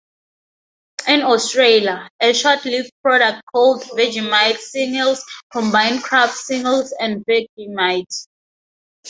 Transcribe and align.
In 1.07 1.21
Australia, 1.21 2.09
a 2.19 2.33
short-lived 2.33 2.91
product 3.03 3.43
called 3.53 3.83
Vegemite 3.83 4.57
Singles 4.57 5.23
combined 5.51 6.01
Kraft 6.01 6.33
Singles 6.35 6.91
and 6.99 7.23
Vegemite. 7.23 8.25